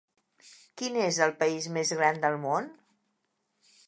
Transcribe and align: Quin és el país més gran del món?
Quin 0.81 0.95
és 1.01 1.19
el 1.25 1.33
país 1.43 1.67
més 1.75 1.91
gran 1.99 2.17
del 2.23 2.39
món? 2.47 2.73